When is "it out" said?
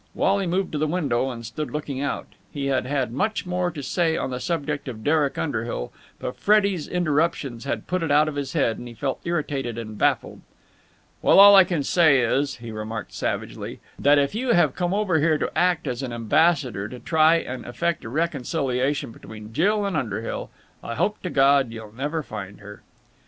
8.01-8.27